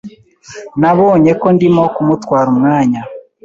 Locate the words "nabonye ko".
0.81-1.47